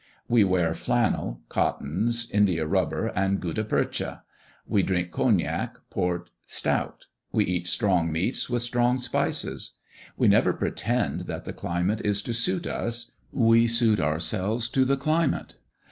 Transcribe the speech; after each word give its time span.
We 0.27 0.43
wear 0.43 0.73
flannel, 0.73 1.41
cottons, 1.47 2.31
india 2.31 2.65
rubber, 2.65 3.09
and 3.15 3.39
gutta 3.39 3.63
percha; 3.63 4.23
we 4.65 4.81
drink 4.81 5.11
cognac, 5.11 5.77
port, 5.91 6.31
stout; 6.47 7.05
we 7.31 7.45
eat 7.45 7.67
strong 7.67 8.11
meats 8.11 8.49
with 8.49 8.63
strong 8.63 8.99
spices. 8.99 9.77
We 10.17 10.27
never 10.27 10.53
pretend 10.53 11.21
that 11.29 11.45
the 11.45 11.53
climate 11.53 12.01
is 12.03 12.23
to 12.23 12.33
suit 12.33 12.65
us; 12.65 13.11
we 13.31 13.67
suit 13.67 13.99
ourselves 13.99 14.69
to 14.69 14.85
the 14.85 14.97
climate. 14.97 15.57